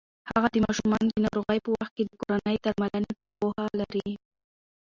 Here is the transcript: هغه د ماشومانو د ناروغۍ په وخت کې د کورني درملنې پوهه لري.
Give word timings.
هغه 0.31 0.47
د 0.51 0.55
ماشومانو 0.65 1.07
د 1.11 1.15
ناروغۍ 1.25 1.59
په 1.63 1.69
وخت 1.77 1.93
کې 1.95 2.03
د 2.05 2.11
کورني 2.21 2.55
درملنې 2.65 3.11
پوهه 3.39 3.65
لري. 3.79 4.09